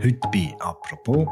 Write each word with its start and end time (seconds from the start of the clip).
Heute 0.00 0.20
bei 0.32 0.54
«Apropos» 0.60 1.26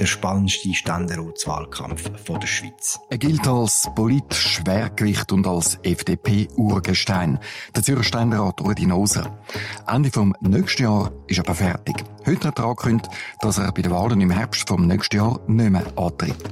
der 0.00 0.06
spannendste 0.06 0.74
Ständeratswahlkampf 0.74 2.10
der 2.26 2.46
Schweiz. 2.46 2.98
Er 3.08 3.18
gilt 3.18 3.46
als 3.46 3.88
politisch 3.94 4.56
Schwergewicht 4.56 5.30
und 5.30 5.46
als 5.46 5.78
FDP-Urgestein. 5.82 7.38
Der 7.76 7.82
Zürcher 7.84 8.02
Ständerat 8.02 8.60
Rudi 8.60 8.86
Noser. 8.86 9.38
Ende 9.86 10.10
vom 10.10 10.34
nächsten 10.40 10.82
Jahr 10.82 11.12
ist 11.28 11.38
er 11.38 11.44
aber 11.44 11.54
fertig. 11.54 12.02
Heute 12.26 12.48
hat 12.48 12.58
er 12.58 12.64
angekündigt, 12.64 13.10
dass 13.40 13.58
er 13.58 13.70
bei 13.70 13.82
den 13.82 13.92
Wahlen 13.92 14.20
im 14.20 14.30
Herbst 14.30 14.66
vom 14.66 14.86
nächsten 14.86 15.16
Jahr 15.16 15.38
nicht 15.46 15.70
mehr 15.70 15.86
antritt. 15.96 16.42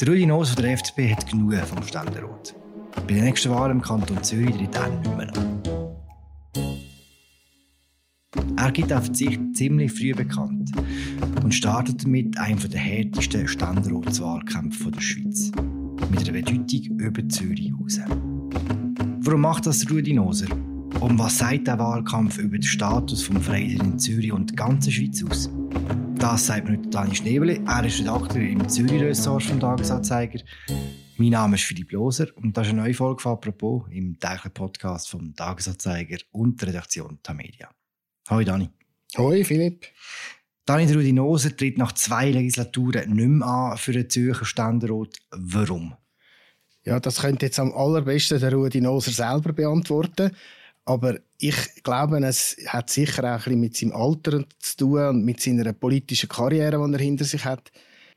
Der 0.00 0.08
Rudi 0.08 0.26
Noser 0.26 0.54
der 0.54 0.72
FDP 0.72 1.12
hat 1.12 1.28
genug 1.28 1.54
vom 1.66 1.82
Ständerat. 1.82 2.54
Bei 2.94 3.14
den 3.14 3.24
nächsten 3.24 3.50
Wahlen 3.50 3.78
im 3.78 3.82
Kanton 3.82 4.22
Zürich 4.22 4.56
tritt 4.56 4.76
er 4.76 4.88
nicht 4.88 5.16
mehr 5.16 5.36
an. 5.36 5.61
Er 8.56 8.70
gibt 8.70 8.92
auf 8.92 9.14
sich 9.14 9.38
ziemlich 9.54 9.92
früh 9.92 10.14
bekannt 10.14 10.70
und 11.42 11.54
startet 11.54 12.04
damit 12.04 12.38
einen 12.38 12.58
der 12.70 12.80
härtesten 12.80 13.48
Ständeratswahlkämpfe 13.48 14.90
der 14.90 15.00
Schweiz. 15.00 15.50
Mit 16.10 16.20
einer 16.28 16.32
Bedeutung 16.32 16.98
über 16.98 17.28
Zürich 17.28 17.72
raus. 17.78 18.00
Warum 19.20 19.40
macht 19.40 19.66
das 19.66 19.88
Rudi 19.90 20.12
Noser? 20.12 20.46
Und 21.00 21.18
was 21.18 21.38
sagt 21.38 21.66
der 21.66 21.78
Wahlkampf 21.78 22.38
über 22.38 22.56
den 22.56 22.62
Status 22.62 23.26
des 23.26 23.44
Freisinn 23.44 23.80
in 23.80 23.98
Zürich 23.98 24.32
und 24.32 24.50
der 24.50 24.56
ganzen 24.56 24.92
Schweiz 24.92 25.24
aus? 25.24 25.50
Das 26.16 26.46
sagt 26.46 26.68
mir 26.68 26.78
Dani 26.78 27.14
Schnebeli. 27.14 27.60
Er 27.66 27.84
ist 27.84 28.00
Redakteur 28.00 28.42
im 28.42 28.68
Zürich-Ressort 28.68 29.42
vom 29.42 29.58
Tagesanzeiger. 29.58 30.40
Mein 31.16 31.30
Name 31.30 31.56
ist 31.56 31.64
Philipp 31.64 31.92
Loser 31.92 32.28
und 32.36 32.56
das 32.56 32.66
ist 32.66 32.72
eine 32.72 32.82
neue 32.82 32.94
Folge 32.94 33.20
von 33.22 33.32
«Apropos» 33.32 33.84
im 33.90 34.18
täglichen 34.18 34.52
Podcast 34.52 35.10
vom 35.10 35.34
Tagesanzeiger 35.34 36.18
und 36.30 36.60
der 36.60 36.68
Redaktion 36.68 37.18
Tamedia. 37.22 37.68
Hoi 38.32 38.44
Dani. 38.44 38.70
Hoi 39.18 39.44
Philipp. 39.44 39.84
Dani 40.64 40.90
Rudi 40.90 41.12
Noser 41.12 41.54
tritt 41.54 41.76
nach 41.76 41.92
zwei 41.92 42.30
Legislaturen 42.30 43.12
nicht 43.12 43.28
mehr 43.28 43.46
an 43.46 43.76
für 43.76 43.92
den 43.92 44.08
Zürcher 44.08 44.46
Ständerat. 44.46 45.18
Warum? 45.32 45.94
Ja, 46.82 46.98
das 46.98 47.20
könnte 47.20 47.44
jetzt 47.44 47.60
am 47.60 47.74
allerbesten 47.74 48.40
der 48.40 48.54
Rudi 48.54 48.80
Noser 48.80 49.10
selber 49.10 49.52
beantworten. 49.52 50.34
Aber 50.86 51.18
ich 51.36 51.56
glaube, 51.82 52.24
es 52.24 52.56
hat 52.68 52.88
sicher 52.88 53.22
auch 53.22 53.46
ein 53.46 53.60
bisschen 53.60 53.60
mit 53.60 53.76
seinem 53.76 53.92
Alter 53.92 54.44
zu 54.60 54.76
tun 54.78 55.08
und 55.08 55.24
mit 55.26 55.42
seiner 55.42 55.74
politischen 55.74 56.30
Karriere, 56.30 56.82
die 56.88 56.94
er 56.94 57.00
hinter 57.00 57.26
sich 57.26 57.44
hat. 57.44 57.70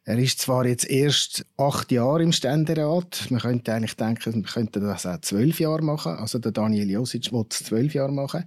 Er 0.06 0.18
ist 0.18 0.40
zwar 0.40 0.66
jetzt 0.66 0.90
erst 0.90 1.46
acht 1.58 1.92
Jahre 1.92 2.24
im 2.24 2.32
Ständerat. 2.32 3.28
Man 3.32 3.42
könnte 3.42 3.74
eigentlich 3.74 3.98
denken, 3.98 4.32
man 4.32 4.44
könnte 4.44 4.80
das 4.80 5.06
auch 5.06 5.20
zwölf 5.20 5.60
Jahre 5.60 5.82
machen. 5.82 6.14
Also 6.14 6.40
der 6.40 6.54
Daniel 6.54 6.90
Josic 6.90 7.34
will 7.34 7.46
es 7.50 7.66
zwölf 7.66 7.94
Jahre 7.94 8.14
machen. 8.14 8.46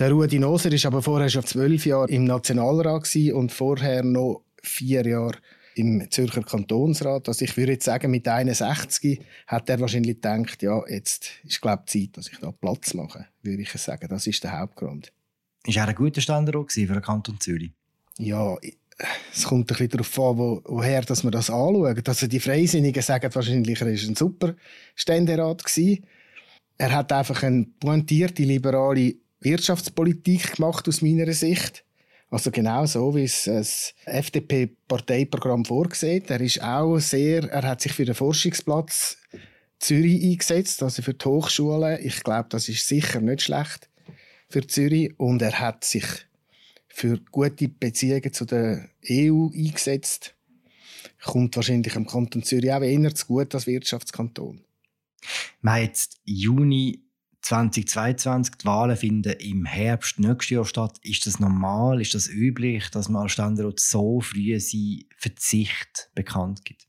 Der 0.00 0.12
Rudi 0.12 0.38
Noser 0.38 0.72
ist 0.72 0.86
aber 0.86 1.02
vorher 1.02 1.28
schon 1.28 1.44
zwölf 1.44 1.84
Jahre 1.84 2.08
im 2.08 2.24
Nationalrat 2.24 3.14
und 3.34 3.52
vorher 3.52 4.02
noch 4.02 4.44
vier 4.62 5.06
Jahre 5.06 5.36
im 5.74 6.10
Zürcher 6.10 6.42
Kantonsrat. 6.42 7.28
Also 7.28 7.44
ich 7.44 7.54
würde 7.58 7.72
jetzt 7.72 7.84
sagen, 7.84 8.10
mit 8.10 8.26
61 8.26 9.20
hat 9.46 9.68
er 9.68 9.78
wahrscheinlich 9.78 10.14
gedacht, 10.14 10.62
ja, 10.62 10.82
jetzt 10.88 11.32
ist 11.44 11.60
glaube 11.60 11.82
ich 11.84 11.92
Zeit, 11.92 12.16
dass 12.16 12.32
ich 12.32 12.38
da 12.38 12.50
Platz 12.50 12.94
mache, 12.94 13.26
würde 13.42 13.60
ich 13.60 13.70
sagen. 13.72 14.08
Das 14.08 14.26
ist 14.26 14.42
der 14.42 14.58
Hauptgrund. 14.58 15.12
Ist 15.66 15.76
er 15.76 15.86
ein 15.86 15.94
guter 15.94 16.22
Ständerat 16.22 16.72
für 16.72 16.86
den 16.86 17.02
Kanton 17.02 17.38
Zürich? 17.38 17.72
Ja, 18.16 18.56
es 19.34 19.44
kommt 19.44 19.64
ein 19.64 19.66
bisschen 19.66 19.88
darauf 19.90 20.18
an, 20.18 20.38
wo, 20.38 20.62
woher 20.64 21.02
dass 21.02 21.24
wir 21.24 21.30
das 21.30 21.50
anschauen. 21.50 22.02
Also 22.06 22.26
die 22.26 22.40
Freisinnigen 22.40 23.02
sagen 23.02 23.34
wahrscheinlich, 23.34 23.78
er 23.78 23.86
war 23.86 23.92
ein 23.92 24.16
super 24.16 24.54
Ständerat. 24.94 25.62
Er 26.78 26.92
hat 26.92 27.12
einfach 27.12 27.42
eine 27.42 27.66
pointierte, 27.78 28.44
liberale 28.44 29.16
Wirtschaftspolitik 29.40 30.56
gemacht 30.56 30.86
aus 30.88 31.02
meiner 31.02 31.32
Sicht. 31.32 31.84
Also 32.30 32.50
genau 32.50 32.86
so, 32.86 33.14
wie 33.16 33.24
es 33.24 33.44
das 33.44 33.94
FDP-Parteiprogramm 34.04 35.64
vorsieht. 35.64 36.30
Er 36.30 36.40
ist 36.40 36.62
auch 36.62 36.98
sehr, 36.98 37.50
er 37.50 37.62
hat 37.62 37.80
sich 37.80 37.92
für 37.92 38.04
den 38.04 38.14
Forschungsplatz 38.14 39.16
Zürich 39.80 40.22
eingesetzt, 40.22 40.82
also 40.82 41.02
für 41.02 41.14
die 41.14 41.24
Hochschulen. 41.24 41.98
Ich 42.04 42.22
glaube, 42.22 42.48
das 42.50 42.68
ist 42.68 42.86
sicher 42.86 43.20
nicht 43.20 43.42
schlecht 43.42 43.88
für 44.48 44.66
Zürich. 44.66 45.18
Und 45.18 45.42
er 45.42 45.58
hat 45.58 45.84
sich 45.84 46.04
für 46.86 47.18
gute 47.32 47.68
Beziehungen 47.68 48.32
zu 48.32 48.44
der 48.44 48.88
EU 49.10 49.48
eingesetzt. 49.52 50.34
Kommt 51.24 51.56
wahrscheinlich 51.56 51.96
im 51.96 52.06
Kanton 52.06 52.42
Zürich 52.42 52.72
auch 52.72 52.82
eher 52.82 53.14
zu 53.14 53.26
gut 53.26 53.54
als 53.54 53.66
Wirtschaftskanton. 53.66 54.60
Wir 55.62 55.72
haben 55.72 55.82
jetzt 55.82 56.18
Juni 56.24 57.00
2022, 57.42 58.56
die 58.56 58.64
Wahlen 58.66 58.96
finden 58.96 59.32
im 59.32 59.64
Herbst 59.64 60.18
nächstes 60.18 60.50
Jahr 60.50 60.64
statt. 60.64 60.98
Ist 61.02 61.26
das 61.26 61.40
normal? 61.40 62.00
Ist 62.00 62.14
das 62.14 62.28
üblich, 62.28 62.90
dass 62.90 63.08
man 63.08 63.22
als 63.22 63.32
Ständerat 63.32 63.80
so 63.80 64.20
früh 64.20 64.58
seinen 64.60 65.04
Verzicht 65.16 66.10
bekannt 66.14 66.64
gibt? 66.64 66.86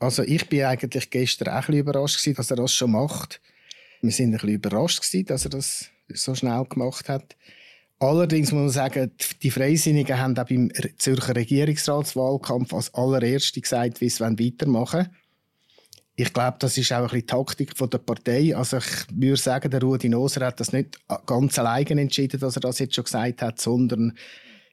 Also 0.00 0.22
ich 0.22 0.48
bin 0.48 0.64
eigentlich 0.64 1.10
gestern 1.10 1.54
auch 1.54 1.68
ein 1.68 1.74
überrascht 1.74 2.20
gewesen, 2.20 2.36
dass 2.36 2.50
er 2.50 2.56
das 2.56 2.72
schon 2.72 2.92
macht. 2.92 3.40
Wir 4.00 4.12
sind 4.12 4.28
ein 4.28 4.32
bisschen 4.32 4.50
überrascht 4.50 5.00
gewesen, 5.00 5.26
dass 5.26 5.44
er 5.44 5.50
das 5.50 5.90
so 6.08 6.34
schnell 6.34 6.64
gemacht 6.64 7.08
hat. 7.08 7.36
Allerdings 8.00 8.52
muss 8.52 8.60
man 8.60 8.70
sagen, 8.70 9.10
die 9.42 9.50
Freisinnigen 9.50 10.18
haben 10.18 10.38
auch 10.38 10.46
beim 10.46 10.70
Zürcher 10.98 11.34
Regierungsratswahlkampf 11.34 12.72
als 12.72 12.94
allererste 12.94 13.60
gesagt, 13.60 14.00
wie 14.00 14.08
sie 14.08 14.20
weitermachen 14.20 15.06
wollen. 15.06 15.16
Ich 16.20 16.32
glaube, 16.32 16.56
das 16.58 16.76
ist 16.76 16.92
auch 16.92 16.96
ein 16.96 17.02
bisschen 17.04 17.20
die 17.20 17.26
Taktik 17.26 17.74
der 17.76 17.98
Partei. 17.98 18.56
Also 18.56 18.78
ich 18.78 19.06
würde 19.12 19.36
sagen, 19.36 19.70
der 19.70 19.80
Rudi 19.80 20.08
Noser 20.08 20.46
hat 20.46 20.58
das 20.58 20.72
nicht 20.72 20.98
ganz 21.26 21.56
alleine 21.60 22.00
entschieden, 22.00 22.40
dass 22.40 22.56
er 22.56 22.60
das 22.60 22.80
jetzt 22.80 22.96
schon 22.96 23.04
gesagt 23.04 23.40
hat, 23.40 23.60
sondern 23.60 24.18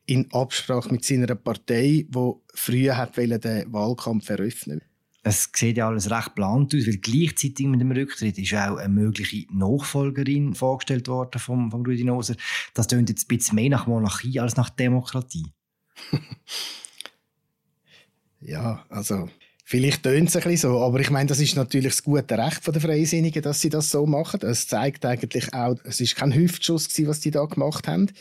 in 0.07 0.27
Absprache 0.33 0.91
mit 0.91 1.05
seiner 1.05 1.35
Partei, 1.35 2.07
wo 2.09 2.41
früher 2.55 2.97
hat 2.97 3.17
den 3.17 3.71
Wahlkampf 3.71 4.27
eröffnen. 4.27 4.81
Es 5.21 5.51
sieht 5.55 5.77
ja 5.77 5.87
alles 5.87 6.09
recht 6.09 6.33
plant 6.33 6.73
aus, 6.73 6.87
weil 6.87 6.97
gleichzeitig 6.97 7.67
mit 7.67 7.79
dem 7.79 7.91
Rücktritt 7.91 8.39
ist 8.39 8.53
auch 8.55 8.77
eine 8.77 8.89
mögliche 8.89 9.45
Nachfolgerin 9.51 10.55
vorgestellt 10.55 11.07
worden 11.07 11.37
vom, 11.37 11.69
vom 11.69 11.85
Rudi 11.85 12.05
Noser. 12.05 12.37
Das 12.73 12.87
klingt 12.87 13.09
jetzt 13.09 13.25
ein 13.25 13.37
bisschen 13.37 13.53
mehr 13.53 13.69
nach 13.69 13.85
Monarchie 13.85 14.39
als 14.39 14.55
nach 14.55 14.71
Demokratie. 14.71 15.45
ja, 18.41 18.83
also 18.89 19.29
Vielleicht 19.67 20.03
tönt 20.03 20.29
es 20.29 20.35
ein 20.35 20.43
bisschen 20.43 20.69
so, 20.69 20.79
aber 20.79 20.99
ich 20.99 21.09
meine, 21.09 21.27
das 21.27 21.39
ist 21.39 21.55
natürlich 21.55 21.93
das 21.93 22.03
gute 22.03 22.37
Recht 22.37 22.67
der 22.67 22.79
Freisinnigen, 22.79 23.41
dass 23.41 23.61
sie 23.61 23.69
das 23.69 23.89
so 23.89 24.05
machen. 24.05 24.41
Es 24.43 24.67
zeigt 24.67 25.03
eigentlich 25.05 25.55
auch, 25.55 25.75
es 25.85 25.99
ist 25.99 26.15
kein 26.15 26.35
Hüftschuss 26.35 26.87
gewesen, 26.87 27.07
was 27.07 27.19
die 27.19 27.31
da 27.31 27.45
gemacht 27.45 27.87
haben. 27.87 28.11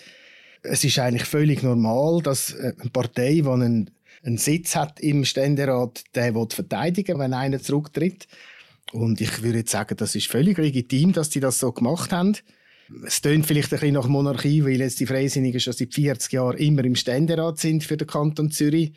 Es 0.63 0.83
ist 0.85 0.99
eigentlich 0.99 1.27
völlig 1.27 1.63
normal, 1.63 2.23
dass 2.23 2.55
äh, 2.55 2.73
eine 2.81 2.89
Partei, 2.91 3.43
die 3.43 3.47
einen, 3.47 3.91
einen 4.23 4.39
Sitz 4.39 4.75
hat 4.75 5.01
im 5.01 5.27
Ständerat, 5.27 6.05
der 6.15 6.35
will 6.35 6.47
verteidigen, 6.49 7.19
wenn 7.19 7.35
einer 7.35 7.61
zurücktritt. 7.61 8.27
Und 8.93 9.21
ich 9.21 9.43
würde 9.43 9.59
jetzt 9.59 9.71
sagen, 9.71 9.99
das 9.99 10.15
ist 10.15 10.29
völlig 10.29 10.57
legitim, 10.57 11.13
dass 11.13 11.29
die 11.29 11.41
das 11.41 11.59
so 11.59 11.73
gemacht 11.73 12.11
haben. 12.11 12.39
Es 13.05 13.21
tönt 13.21 13.45
vielleicht 13.45 13.71
ein 13.71 13.81
bisschen 13.81 13.95
nach 13.95 14.09
Monarchie, 14.09 14.65
weil 14.65 14.81
jetzt 14.81 14.99
die 14.99 15.07
Freisinnigen 15.07 15.61
schon 15.61 15.75
seit 15.75 15.93
40 15.93 16.33
Jahren 16.33 16.57
immer 16.57 16.85
im 16.85 16.97
Ständerat 16.97 17.59
sind 17.59 17.85
für 17.85 17.99
den 17.99 18.07
Kanton 18.07 18.51
Zürich 18.51 18.95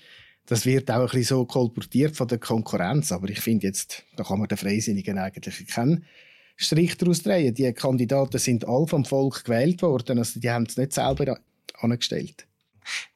das 0.48 0.66
wird 0.66 0.90
auch 0.90 1.02
ein 1.02 1.06
bisschen 1.06 1.24
so 1.24 1.46
kolportiert 1.46 2.16
von 2.16 2.28
der 2.28 2.40
Konkurrenz. 2.40 3.12
Aber 3.12 3.30
ich 3.30 3.42
finde 3.42 3.68
jetzt, 3.68 4.04
da 4.16 4.24
kann 4.24 4.40
man 4.40 4.48
den 4.48 4.58
Freisinnigen 4.58 5.18
eigentlich 5.18 5.68
keinen 5.68 6.06
Strich 6.56 6.98
daraus 6.98 7.22
drehen. 7.22 7.54
Die 7.54 7.72
Kandidaten 7.74 8.40
sind 8.40 8.66
alle 8.66 8.88
vom 8.88 9.06
Volk 9.06 9.44
gewählt 9.44 9.82
worden. 9.82 10.18
Also 10.18 10.40
die 10.40 10.50
haben 10.50 10.66
es 10.66 10.78
nicht 10.78 10.94
selber 10.94 11.40
angestellt. 11.80 12.48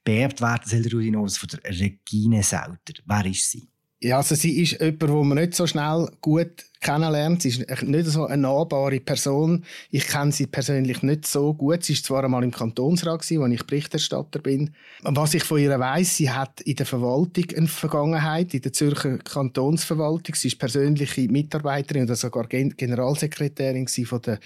Beerbt 0.03 0.41
werden 0.41 0.63
soll 0.65 0.93
Rudi 0.93 1.09
Nors 1.09 1.37
von 1.37 1.49
der 1.49 1.63
Regine 1.71 2.43
Sauter. 2.43 3.01
Wer 3.05 3.25
ist 3.25 3.49
sie? 3.49 3.69
Ja, 4.03 4.17
also 4.17 4.33
sie 4.33 4.63
ist 4.63 4.79
jemand, 4.79 5.03
den 5.03 5.27
man 5.27 5.37
nicht 5.37 5.53
so 5.53 5.67
schnell 5.67 6.09
gut 6.21 6.65
kennenlernt. 6.79 7.43
Sie 7.43 7.49
ist 7.49 7.83
nicht 7.83 8.07
so 8.07 8.25
eine 8.25 8.41
nahbare 8.41 8.99
Person. 8.99 9.63
Ich 9.91 10.07
kenne 10.07 10.31
sie 10.31 10.47
persönlich 10.47 11.03
nicht 11.03 11.27
so 11.27 11.53
gut. 11.53 11.83
Sie 11.83 11.93
ist 11.93 12.05
zwar 12.05 12.23
einmal 12.23 12.43
im 12.43 12.49
Kantonsrat 12.49 13.21
gewesen, 13.21 13.41
wo 13.41 13.45
ich 13.45 13.63
Berichterstatter 13.63 14.39
bin. 14.39 14.73
Was 15.03 15.35
ich 15.35 15.43
von 15.43 15.59
ihr 15.59 15.79
weiß, 15.79 16.17
sie 16.17 16.31
hat 16.31 16.61
in 16.61 16.77
der 16.77 16.87
Verwaltung 16.87 17.45
eine 17.55 17.67
Vergangenheit, 17.67 18.55
in 18.55 18.63
der 18.63 18.73
Zürcher 18.73 19.19
Kantonsverwaltung. 19.19 20.33
Sie 20.33 20.47
ist 20.47 20.57
persönliche 20.57 21.29
Mitarbeiterin 21.29 22.05
oder 22.05 22.15
sogar 22.15 22.47
Generalsekretärin 22.47 23.87
von 23.87 24.21
der 24.23 24.39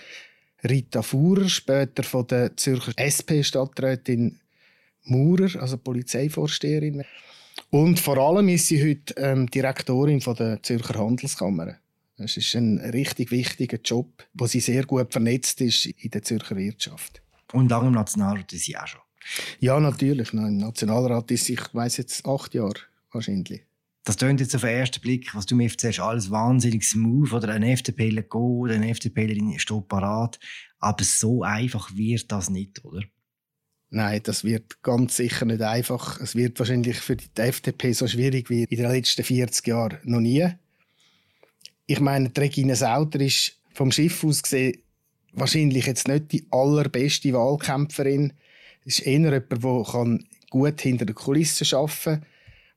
Rita 0.68 1.01
Fuhrer, 1.01 1.48
später 1.48 2.04
von 2.04 2.28
der 2.28 2.58
Zürcher 2.58 2.92
SP-Stadträtin 3.00 4.38
Maurer, 5.04 5.62
also 5.62 5.78
Polizeivorsteherin. 5.78 7.06
Und 7.69 8.00
vor 8.00 8.18
allem 8.18 8.50
ist 8.50 8.68
sie 8.68 8.81
heute 8.81 9.13
ähm, 9.18 9.48
Direktorin 9.48 10.22
von 10.22 10.36
der 10.36 10.62
Zürcher 10.62 11.00
Handelskammer. 11.00 11.75
Das 12.18 12.38
ist 12.38 12.56
ein 12.56 12.80
richtig 12.80 13.31
wichtiger 13.31 13.78
Job, 13.84 14.25
wo 14.34 14.48
sie 14.48 14.62
sehr 14.62 14.86
gut 14.86 15.12
vernetzt 15.12 15.60
ist 15.62 15.86
in 15.86 16.12
der 16.12 16.22
Zürcher 16.22 16.56
Wirtschaft. 16.56 17.22
Und 17.52 17.69
lange 17.69 17.88
im 17.88 17.94
Nationalrat 17.94 18.52
ist 18.54 18.66
sie 18.66 18.78
auch 18.78 18.88
schon? 18.88 19.02
Ja, 19.60 19.80
natürlich. 19.80 20.34
Im 20.34 20.57
Nationalrat 20.57 21.31
ist 21.31 21.46
sie, 21.46 21.54
ich 21.54 21.74
weiss 21.74 21.98
jetzt, 21.98 22.25
acht 22.25 22.54
Jahre 22.54 22.80
wahrscheinlich. 23.12 23.63
Das 24.04 24.18
tönt 24.18 24.40
jetzt 24.40 24.56
auf 24.56 24.62
den 24.62 24.69
ersten 24.69 25.01
Blick, 25.01 25.34
was 25.34 25.48
du 25.48 25.56
mir 25.56 25.69
erzählst, 25.69 26.00
alles 26.00 26.30
wahnsinniges 26.30 26.94
Move 26.94 27.36
oder 27.36 27.50
ein 27.50 27.63
FDPler 27.63 28.22
geht 28.22 28.34
oder 28.36 28.75
eine 28.75 28.90
FDPlerin 28.92 29.58
steht 29.58 29.88
parat. 29.88 30.40
Aber 30.80 31.04
so 31.04 31.42
einfach 31.42 31.96
wird 31.96 32.31
das 32.31 32.50
nicht, 32.51 32.86
oder? 32.86 33.01
Nein, 33.90 34.22
das 34.24 34.44
wird 34.44 34.82
ganz 34.84 35.16
sicher 35.16 35.46
nicht 35.46 35.62
einfach. 35.62 36.20
Es 36.20 36.36
wird 36.36 36.60
wahrscheinlich 36.60 36.98
für 36.98 37.16
die 37.16 37.30
FDP 37.36 37.94
so 37.94 38.08
schwierig 38.08 38.50
wie 38.50 38.64
in 38.64 38.78
den 38.78 38.92
letzten 38.92 39.24
40 39.24 39.68
Jahren 39.68 40.00
noch 40.04 40.20
nie. 40.20 40.48
Ich 41.86 42.00
meine, 42.00 42.32
Regina 42.36 42.76
Sauter 42.76 43.22
ist 43.22 43.60
vom 43.74 43.92
Schiff 43.92 44.24
aus 44.24 44.44
gesehen 44.44 44.82
wahrscheinlich 45.36 45.86
jetzt 45.86 46.08
nicht 46.08 46.32
die 46.32 46.48
allerbeste 46.50 47.34
Wahlkämpferin. 47.34 48.34
Es 48.86 49.00
ist 49.00 49.08
eher 49.08 49.20
jemand, 49.20 49.64
der 49.64 50.20
gut 50.50 50.82
hinter 50.82 51.06
den 51.06 51.16
Kulissen 51.16 51.68
arbeiten 51.76 52.04
kann, 52.04 52.26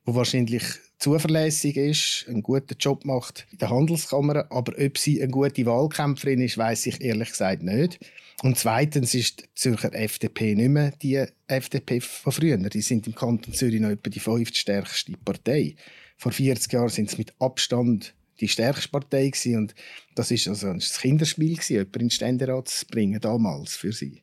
der 0.07 0.15
wahrscheinlich 0.15 0.65
zuverlässig 0.99 1.77
ist, 1.77 2.27
einen 2.29 2.43
guten 2.43 2.77
Job 2.79 3.05
macht 3.05 3.47
in 3.53 3.59
der 3.59 3.71
Handelskammer. 3.71 4.50
Aber 4.50 4.73
ob 4.79 4.99
sie 4.99 5.23
eine 5.23 5.31
gute 5.31 5.67
Wahlkämpferin 5.67 6.41
ist, 6.41 6.59
weiß 6.59 6.87
ich 6.87 7.00
ehrlich 7.00 7.31
gesagt 7.31 7.62
nicht. 7.62 8.00
Und 8.43 8.56
zweitens 8.56 9.15
ist 9.15 9.41
die 9.41 9.55
Zürcher 9.55 9.93
FDP 9.95 10.55
nicht 10.55 10.69
mehr 10.69 10.93
die 11.03 11.25
FDP 11.49 12.00
von 12.00 12.33
früher. 12.33 12.56
Die 12.56 12.83
sind 12.83 13.06
im 13.06 13.15
Kanton 13.15 13.55
Zürich 13.55 13.81
noch 13.81 13.91
etwa 13.91 14.11
die 14.11 14.21
fünftstärkste 14.21 15.12
Partei. 15.25 15.75
Vor 16.17 16.33
40 16.33 16.73
Jahren 16.73 16.89
sind 16.89 17.11
sie 17.11 17.19
mit 17.19 17.35
Abstand 17.41 18.15
die 18.41 18.49
stärkste 18.49 18.89
Partei 18.89 19.31
gewesen. 19.31 19.56
und 19.56 19.75
das 20.15 20.31
ist 20.31 20.47
also 20.47 20.69
ein 20.69 20.79
Kinderspiel 20.79 21.55
gewesen, 21.55 21.73
jemanden 21.73 21.95
in 21.95 22.06
den 22.06 22.11
Ständerat 22.11 22.69
zu 22.69 22.87
bringen, 22.87 23.21
damals 23.21 23.75
für 23.75 23.93
sie. 23.93 24.23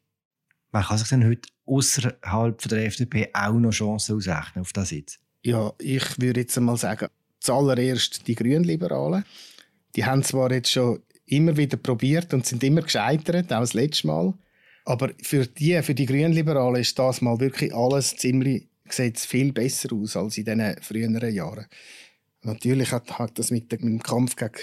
Man 0.71 0.83
kann 0.83 0.97
sich 0.97 1.09
dann 1.09 1.25
heute 1.25 1.49
außerhalb 1.65 2.61
der 2.69 2.85
FDP 2.85 3.29
auch 3.33 3.53
noch 3.53 3.71
Chancen 3.71 4.15
ausrechnen 4.15 4.61
auf 4.61 4.73
das 4.73 4.91
jetzt? 4.91 5.19
Ja, 5.45 5.73
ich 5.77 6.19
würde 6.19 6.39
jetzt 6.39 6.57
einmal 6.57 6.75
sagen, 6.75 7.07
zuallererst 7.39 8.27
die 8.27 8.33
Grünliberalen. 8.33 9.23
Die 9.95 10.03
haben 10.03 10.23
zwar 10.23 10.51
jetzt 10.51 10.71
schon 10.71 11.03
immer 11.27 11.55
wieder 11.55 11.77
probiert 11.77 12.33
und 12.33 12.47
sind 12.47 12.63
immer 12.63 12.81
gescheitert, 12.81 13.53
auch 13.53 13.59
das 13.59 13.75
letzte 13.75 14.07
Mal. 14.07 14.33
Aber 14.85 15.11
für 15.21 15.45
die, 15.45 15.79
für 15.83 15.93
die 15.93 16.07
Grünliberalen 16.07 16.81
ist 16.81 16.97
das 16.97 17.21
mal 17.21 17.39
wirklich 17.39 17.75
alles 17.75 18.15
ziemlich, 18.15 18.67
sieht 18.89 19.19
viel 19.19 19.51
besser 19.53 19.93
aus 19.93 20.17
als 20.17 20.35
in 20.39 20.45
den 20.45 20.81
früheren 20.81 21.31
Jahren. 21.31 21.67
Natürlich 22.41 22.91
hat, 22.91 23.19
hat 23.19 23.37
das 23.37 23.51
mit, 23.51 23.71
dem 23.71 24.01
Kampf 24.01 24.35
gegen 24.35 24.53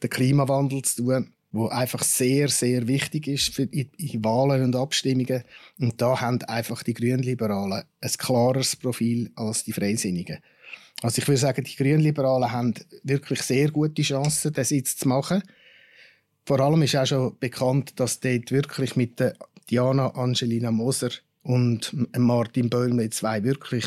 den 0.00 0.10
Klimawandel 0.10 0.82
zu 0.82 1.02
tun, 1.02 1.34
wo 1.50 1.68
einfach 1.68 2.02
sehr, 2.02 2.48
sehr 2.48 2.86
wichtig 2.88 3.26
ist 3.26 3.54
für 3.54 3.62
in, 3.62 3.90
Wahlen 4.24 4.64
und 4.64 4.76
Abstimmungen. 4.76 5.44
Und 5.78 6.00
da 6.00 6.20
haben 6.20 6.42
einfach 6.42 6.82
die 6.82 6.94
Grünliberalen 6.94 7.84
ein 8.00 8.10
klares 8.18 8.76
Profil 8.76 9.30
als 9.34 9.64
die 9.64 9.72
Freisinnigen. 9.72 10.38
Also 11.02 11.22
ich 11.22 11.28
würde 11.28 11.38
sagen, 11.38 11.64
die 11.64 11.76
Grünliberalen 11.76 12.52
haben 12.52 12.74
wirklich 13.02 13.42
sehr 13.42 13.70
gute 13.70 14.02
Chancen, 14.02 14.52
das 14.52 14.70
jetzt 14.70 15.00
zu 15.00 15.08
machen. 15.08 15.42
Vor 16.44 16.60
allem 16.60 16.82
ist 16.82 16.96
auch 16.96 17.06
schon 17.06 17.38
bekannt, 17.38 18.00
dass 18.00 18.20
dort 18.20 18.50
wirklich 18.50 18.96
mit 18.96 19.20
der 19.20 19.34
Diana 19.70 20.14
Angelina 20.14 20.70
Moser 20.70 21.10
und 21.42 21.94
Martin 22.16 22.68
Böllme 22.68 23.10
zwei 23.10 23.42
wirklich 23.44 23.84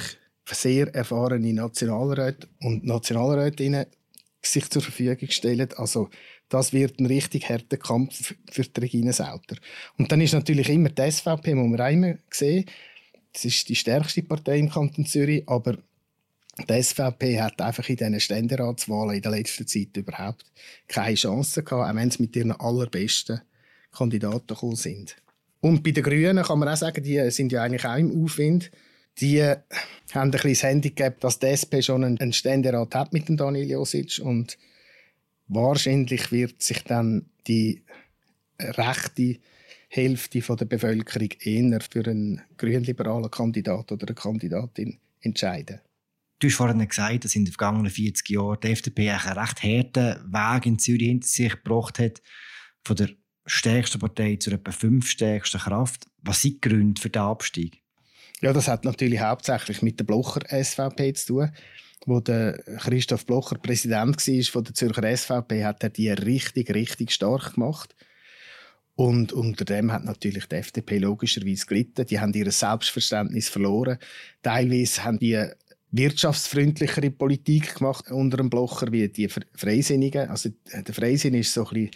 sehr 0.50 0.94
erfahrene 0.94 1.54
Nationalräte 1.54 2.48
und 2.62 2.86
Nationalrätinnen 2.86 3.86
sich 4.42 4.70
zur 4.70 4.82
Verfügung 4.82 5.30
stellen. 5.30 5.70
Also 5.76 6.10
das 6.52 6.74
wird 6.74 7.00
ein 7.00 7.06
richtig 7.06 7.50
harter 7.50 7.78
Kampf 7.78 8.36
für 8.52 8.64
die 8.64 8.80
Regine 8.80 9.14
Sauter. 9.14 9.56
Und 9.98 10.12
dann 10.12 10.22
ist 10.22 10.34
natürlich 10.34 10.70
immer 10.70 10.90
die 10.90 11.10
SVP, 11.10 11.56
muss 11.56 11.70
man 11.70 11.82
auch 11.82 11.92
immer 11.92 12.16
sehen. 12.30 12.66
Das 13.34 13.46
ist 13.46 13.70
die 13.70 13.76
stärkste 13.76 14.22
Partei 14.24 14.60
im 14.60 14.70
Kanton 14.70 15.06
Zürich, 15.06 15.48
aber 15.48 15.78
die 16.70 16.84
SVP 16.84 17.40
hat 17.40 17.62
einfach 17.62 17.88
in 17.88 17.96
diesen 17.96 18.20
Ständeratswahlen 18.20 19.16
in 19.16 19.22
der 19.22 19.32
letzten 19.32 19.66
Zeit 19.66 19.96
überhaupt 19.96 20.46
keine 20.88 21.16
Chance 21.16 21.64
gehabt, 21.64 21.90
auch 21.90 21.96
wenn 21.96 22.12
sie 22.12 22.22
mit 22.22 22.36
ihren 22.36 22.52
allerbesten 22.52 23.42
Kandidaten 23.92 24.48
gekommen 24.48 24.76
sind. 24.76 25.16
Und 25.62 25.84
bei 25.84 25.92
den 25.92 26.04
Grünen 26.04 26.44
kann 26.44 26.60
man 26.60 26.68
auch 26.68 26.76
sagen, 26.76 27.02
die 27.04 27.32
sind 27.32 27.54
ja 27.54 27.64
eigentlich 27.64 27.86
auch 27.86 27.98
im 27.98 28.24
Aufwind 28.24 28.72
die 29.20 29.44
haben 29.44 29.62
ein 30.14 30.32
bisschen 30.32 30.52
das 30.52 30.64
Handicap, 30.64 31.20
dass 31.20 31.40
die 31.40 31.48
SP 31.52 31.82
schon 31.82 32.04
einen 32.04 32.34
Ständerat 32.34 32.96
hat 32.96 33.14
mit 33.14 33.28
dem 33.28 33.38
Daniel 33.38 33.70
Josic 33.70 34.20
und 34.24 34.58
wahrscheinlich 35.54 36.32
wird 36.32 36.62
sich 36.62 36.84
dann 36.84 37.30
die 37.48 37.84
rechte 38.60 39.38
Hälfte 39.90 40.40
der 40.40 40.66
Bevölkerung 40.66 41.30
eher 41.42 41.80
für 41.82 42.06
einen 42.08 42.42
grünliberalen 42.58 43.30
Kandidat 43.30 43.92
oder 43.92 44.08
eine 44.08 44.16
Kandidatin 44.16 45.00
entscheiden. 45.20 45.82
Du 46.40 46.48
hast 46.48 46.56
vorhin 46.56 46.88
gesagt, 46.88 47.26
dass 47.26 47.36
in 47.36 47.46
den 47.46 47.54
vergangenen 47.54 47.92
40 47.92 48.30
Jahren 48.30 48.58
die 48.64 48.72
FDP 48.72 49.12
einen 49.12 49.38
recht 49.38 49.62
harten 49.62 50.34
Weg 50.34 50.66
in 50.66 50.80
Zürich 50.80 51.08
hinter 51.08 51.28
sich 51.28 51.52
gebracht 51.52 52.00
hat, 52.00 52.22
von 52.84 52.96
der 52.96 53.10
stärksten 53.46 54.00
Partei 54.00 54.38
zur 54.38 54.54
etwa 54.54 54.72
fünfstärksten 54.72 55.60
Kraft. 55.60 56.06
Was 56.24 56.42
sind 56.42 56.64
die 56.64 56.70
Gründe 56.70 57.02
für 57.02 57.10
den 57.10 57.22
Abstieg? 57.22 57.82
Ja, 58.42 58.54
das 58.54 58.68
hat 58.68 58.86
natürlich 58.86 59.20
hauptsächlich 59.20 59.82
mit 59.82 60.00
der 60.00 60.06
Blocher 60.06 60.42
SVP 60.48 61.14
zu 61.14 61.28
tun. 61.28 61.52
Wo 62.06 62.20
der 62.20 62.58
Christoph 62.80 63.26
Blocher 63.26 63.58
Präsident 63.58 64.18
war 64.28 64.44
von 64.44 64.64
der 64.64 64.74
Zürcher 64.74 65.18
SVP, 65.18 65.64
hat 65.64 65.84
er 65.84 65.90
die 65.90 66.10
richtig, 66.10 66.74
richtig 66.74 67.12
stark 67.12 67.54
gemacht. 67.56 67.96
Und 68.96 69.34
unter 69.34 69.66
dem 69.66 69.92
hat 69.92 70.04
natürlich 70.04 70.48
die 70.48 70.56
FDP 70.56 70.98
logischerweise 70.98 71.66
gelitten. 71.66 72.06
Die 72.06 72.20
haben 72.20 72.34
ihr 72.34 72.52
Selbstverständnis 72.52 73.50
verloren. 73.50 73.98
Teilweise 74.42 75.04
haben 75.04 75.20
die 75.20 75.44
wirtschaftsfreundlichere 75.92 77.12
Politik 77.12 77.76
gemacht 77.76 78.10
unter 78.12 78.38
dem 78.38 78.50
Blocher 78.50 78.92
wie 78.92 79.08
die 79.10 79.28
Freisinnigen. 79.28 80.30
Also 80.30 80.50
der 80.74 80.94
Freisinn 80.94 81.34
ist 81.34 81.54
so 81.54 81.66
ein 81.68 81.74
bisschen 81.74 81.92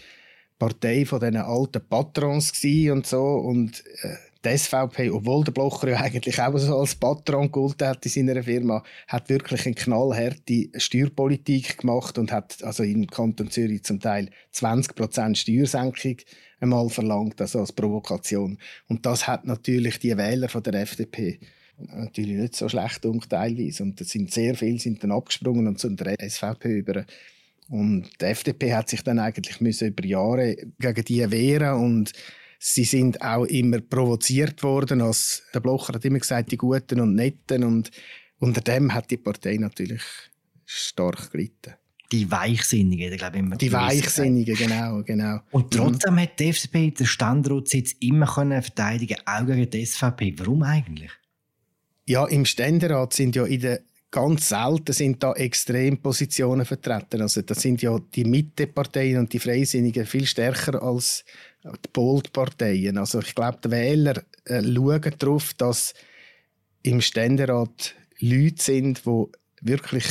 Partei 0.58 1.06
von 1.06 1.19
diesen 1.19 1.38
alten 1.38 1.88
Patrons 1.88 2.51
und 2.63 3.06
so 3.06 3.24
und 3.24 3.84
äh, 4.01 4.16
die 4.46 4.58
SVP, 4.58 5.10
obwohl 5.10 5.44
der 5.44 5.52
Blocher 5.52 5.90
ja 5.90 5.98
eigentlich 6.00 6.40
auch 6.42 6.58
so 6.58 6.78
als 6.78 6.96
Patron 6.96 7.52
gehalten 7.52 7.88
hat 7.88 8.06
in 8.06 8.12
seiner 8.12 8.44
Firma, 8.44 8.84
hat 9.08 9.30
wirklich 9.30 9.66
eine 9.66 9.76
knallharte 9.76 10.70
Steuerpolitik 10.78 11.80
gemacht 11.80 12.18
und 12.18 12.32
hat 12.32 12.64
also 12.64 12.84
im 12.84 13.08
Kanton 13.08 13.50
Zürich 13.50 13.84
zum 13.84 14.00
Teil 14.00 14.30
20% 14.54 15.36
Steuersenkung 15.36 16.18
einmal 16.60 16.90
verlangt, 16.90 17.42
also 17.42 17.60
als 17.60 17.74
Provokation. 17.74 18.58
Und 18.88 19.06
das 19.06 19.28
hat 19.28 19.46
natürlich 19.46 20.00
die 20.00 20.16
Wähler 20.18 20.50
von 20.50 20.64
der 20.64 20.76
FDP 20.76 21.40
natürlich 21.78 22.38
nicht 22.38 22.56
so 22.56 22.70
schlecht 22.70 23.06
um 23.06 23.20
teilweise. 23.20 23.84
Und 23.84 24.00
es 24.00 24.10
sind 24.10 24.32
sehr 24.32 24.56
viele 24.56 24.80
sind 24.80 25.04
dann 25.04 25.12
abgesprungen 25.12 25.68
und 25.68 25.80
zu 25.80 25.90
der 25.90 26.18
SVP 26.20 26.80
über. 26.80 27.06
Und 27.70 28.10
die 28.22 28.26
FDP 28.26 28.74
hat 28.74 28.90
sich 28.90 29.02
dann 29.02 29.20
eigentlich 29.20 29.60
müssen 29.60 29.90
über 29.90 30.06
Jahre 30.06 30.56
gegen 30.80 31.06
die 31.06 31.32
wehren 31.32 31.82
und 31.82 32.12
Sie 32.60 32.84
sind 32.84 33.22
auch 33.22 33.46
immer 33.46 33.81
provoziert 33.81 34.63
worden. 34.63 35.02
Als 35.02 35.44
der 35.54 35.60
Blocher 35.60 35.94
hat 35.94 36.06
immer 36.06 36.19
gesagt, 36.19 36.52
die 36.52 36.57
Guten 36.57 37.00
und 37.00 37.16
Netten. 37.16 37.63
Und 37.63 37.92
unter 38.39 38.62
dem 38.62 38.94
hat 38.94 39.12
die 39.12 39.18
Partei 39.18 39.58
natürlich 39.58 40.01
stark 40.65 41.32
gelitten. 41.32 41.74
Die 42.12 42.30
Weichsinnigen, 42.30 43.12
ich 43.12 43.18
glaube 43.18 43.39
immer. 43.39 43.56
Die 43.56 43.72
Weichsinnigen, 43.72 44.56
genau, 44.56 45.01
genau. 45.03 45.39
Und 45.51 45.72
trotzdem 45.72 46.13
mhm. 46.13 46.20
hat 46.20 46.39
die 46.39 46.50
FDP 46.50 46.91
den 46.91 47.08
Standortsitz 47.08 47.94
immer 48.00 48.27
können 48.27 48.62
verteidigen, 48.62 49.18
auch 49.25 49.46
gegen 49.46 49.70
die 49.70 49.86
SVP. 49.86 50.36
Warum 50.38 50.63
eigentlich? 50.63 51.12
Ja, 52.06 52.25
im 52.27 52.46
Ständerat 52.46 53.13
sind 53.13 53.36
ja 53.36 53.46
in 53.46 53.62
der 53.62 53.82
ganz 54.15 54.48
selten 54.48 54.94
sind 54.94 55.22
da 55.22 55.34
Extrempositionen 55.34 56.65
vertreten. 56.65 57.22
Also 57.22 57.41
das 57.41 57.62
sind 57.62 57.82
ja 57.82 58.00
die 58.13 58.24
Mitteparteien 58.24 59.18
und 59.18 59.34
die 59.34 59.39
Freisinnigen 59.39 60.06
viel 60.06 60.25
stärker 60.25 60.82
als 60.82 61.25
die 61.72 61.89
Bold-Parteien. 61.91 62.98
Also 62.98 63.19
ich 63.19 63.34
glaube, 63.34 63.60
die 63.63 63.72
Wähler 63.72 64.24
äh, 64.45 64.62
schauen 64.63 65.15
darauf, 65.17 65.53
dass 65.55 65.93
im 66.84 67.01
Ständerat 67.01 67.95
Leute 68.19 68.62
sind, 68.62 69.05
die 69.05 69.25
wirklich 69.62 70.05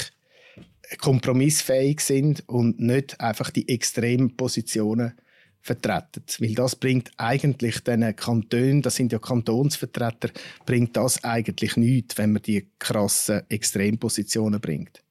kompromissfähig 1.01 2.01
sind 2.01 2.49
und 2.49 2.81
nicht 2.81 3.21
einfach 3.21 3.51
die 3.51 3.69
extremen 3.69 4.37
Positionen 4.37 5.15
vertreten. 5.61 6.25
Weil 6.41 6.55
das 6.55 6.77
bringt 6.77 7.11
eigentlich 7.17 7.81
den 7.81 8.15
Kantonen, 8.15 8.83
das 8.83 8.97
sind 8.97 9.13
ja 9.13 9.19
Kantonsvertreter, 9.19 10.31
bringt 10.67 10.97
das 10.97 11.25
eigentlich 11.25 11.77
nichts, 11.77 12.19
wenn 12.19 12.33
man 12.33 12.43
die 12.43 12.69
krassen 12.79 13.49
Extrempositionen 13.49 14.61
bringt. 14.61 15.03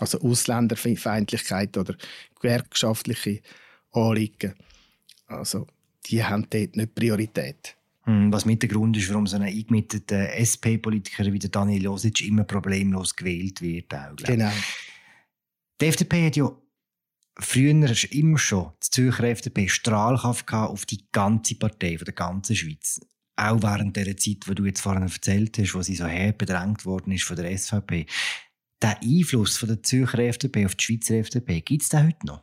Also 0.00 0.20
Ausländerfeindlichkeit 0.20 1.76
oder 1.78 1.94
gewerkschaftliche 2.40 3.40
Anliegen. 3.92 4.54
Also 5.26 5.66
die 6.06 6.24
haben 6.24 6.46
dort 6.50 6.76
nicht 6.76 6.94
Priorität. 6.94 7.76
Hm, 8.04 8.32
was 8.32 8.44
mit 8.44 8.62
der 8.62 8.68
Grund 8.68 8.96
ist, 8.96 9.08
warum 9.10 9.26
so 9.26 9.36
ein 9.36 9.42
eingemitteter 9.42 10.34
SP-Politiker 10.34 11.32
wie 11.32 11.38
der 11.38 11.50
Daniel 11.50 11.84
Josic 11.84 12.26
immer 12.26 12.42
problemlos 12.44 13.14
gewählt 13.14 13.62
wird. 13.62 13.94
Auch, 13.94 14.16
genau. 14.16 14.50
Die 15.80 15.86
FDP 15.86 16.26
hat 16.26 16.36
ja 16.36 16.50
früher 17.38 17.70
immer 18.10 18.38
schon 18.38 18.72
die 18.82 18.90
Zürcher 18.90 19.24
FDP 19.24 19.68
Strahlkraft 19.68 20.52
auf 20.52 20.84
die 20.84 21.04
ganze 21.12 21.54
Partei, 21.54 21.96
von 21.96 22.04
der 22.04 22.14
ganzen 22.14 22.56
Schweiz. 22.56 23.00
Auch 23.36 23.62
während 23.62 23.96
der 23.96 24.16
Zeit, 24.16 24.46
wo 24.46 24.54
du 24.54 24.64
jetzt 24.64 24.80
vorhin 24.80 25.02
erzählt 25.04 25.56
hast, 25.58 25.74
wo 25.74 25.82
sie 25.82 25.94
so 25.94 26.06
her 26.06 26.32
bedrängt 26.32 26.84
worden 26.84 27.12
ist 27.12 27.24
von 27.24 27.36
der 27.36 27.56
SVP. 27.56 28.06
Der 28.82 29.00
Einfluss 29.00 29.56
von 29.56 29.68
der 29.68 29.82
Zürcher 29.82 30.18
FDP 30.18 30.66
auf 30.66 30.74
die 30.74 30.84
Schweizer 30.84 31.14
FDP, 31.14 31.60
gibt 31.60 31.82
es 31.82 31.88
den 31.88 32.08
heute 32.08 32.26
noch? 32.26 32.42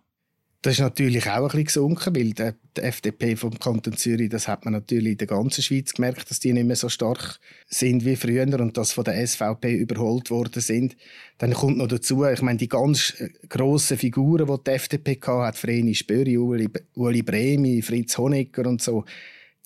Das 0.61 0.73
ist 0.73 0.79
natürlich 0.81 1.29
auch 1.29 1.35
ein 1.37 1.43
bisschen 1.43 1.63
gesunken, 1.63 2.15
weil 2.17 2.33
die, 2.33 2.51
die 2.75 2.81
FDP 2.81 3.37
vom 3.37 3.57
Kanton 3.57 3.95
Zürich, 3.95 4.27
das 4.27 4.49
hat 4.49 4.65
man 4.65 4.73
natürlich 4.73 5.13
in 5.13 5.17
der 5.17 5.27
ganzen 5.27 5.61
Schweiz 5.61 5.93
gemerkt, 5.93 6.29
dass 6.29 6.41
die 6.41 6.51
nicht 6.51 6.65
mehr 6.65 6.75
so 6.75 6.89
stark 6.89 7.39
sind 7.67 8.03
wie 8.03 8.17
früher 8.17 8.59
und 8.59 8.75
dass 8.75 8.91
von 8.91 9.05
der 9.05 9.25
SVP 9.25 9.73
überholt 9.73 10.29
worden 10.29 10.61
sind. 10.61 10.97
Dann 11.37 11.53
kommt 11.53 11.77
noch 11.77 11.87
dazu, 11.87 12.25
ich 12.25 12.41
meine, 12.41 12.57
die 12.57 12.67
ganz 12.67 13.13
äh, 13.19 13.29
grossen 13.47 13.97
Figuren, 13.97 14.47
die 14.47 14.63
die 14.65 14.71
FDP 14.71 15.17
hatte, 15.25 15.57
Vreni 15.57 15.95
Spöri, 15.95 16.37
Uli, 16.37 16.69
Uli 16.95 17.21
Bremi, 17.21 17.81
Fritz 17.81 18.17
Honecker 18.17 18.67
und 18.67 18.81
so, 18.81 19.05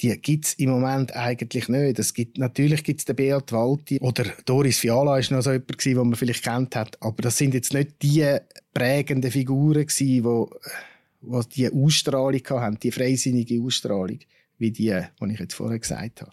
die 0.01 0.17
gibt 0.19 0.45
es 0.45 0.53
im 0.55 0.69
Moment 0.69 1.15
eigentlich 1.15 1.69
nicht. 1.69 1.99
Es 1.99 2.13
gibt, 2.13 2.37
natürlich 2.37 2.83
gibt 2.83 2.99
es 2.99 3.05
den 3.05 3.15
Beat 3.15 3.51
Walti 3.51 3.99
oder 3.99 4.25
Doris 4.45 4.79
Fiala 4.79 5.19
ist 5.19 5.31
noch 5.31 5.41
so 5.41 5.51
jemand 5.51 5.77
gewesen, 5.77 5.97
den 5.97 6.09
man 6.09 6.15
vielleicht 6.15 6.43
kennt 6.43 6.75
hat, 6.75 7.01
aber 7.01 7.21
das 7.21 7.37
sind 7.37 7.53
jetzt 7.53 7.73
nicht 7.73 8.01
die 8.01 8.37
prägenden 8.73 9.31
Figuren 9.31 9.85
gewesen, 9.85 10.07
die, 10.07 10.21
die 10.21 11.49
die 11.55 11.71
Ausstrahlung 11.71 12.41
hatten, 12.49 12.79
die 12.79 12.91
freisinnige 12.91 13.61
Ausstrahlung, 13.61 14.19
wie 14.57 14.71
die, 14.71 14.99
die 15.21 15.33
ich 15.33 15.39
jetzt 15.39 15.53
vorher 15.53 15.79
gesagt 15.79 16.21
habe. 16.21 16.31